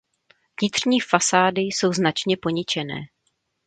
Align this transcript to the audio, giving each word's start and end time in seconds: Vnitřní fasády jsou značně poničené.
Vnitřní 0.61 0.99
fasády 0.99 1.61
jsou 1.61 1.93
značně 1.93 2.37
poničené. 2.37 2.95